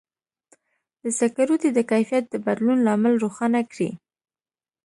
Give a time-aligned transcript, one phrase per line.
[1.01, 3.91] د سکروټي د کیفیت د بدلون لامل روښانه کړئ.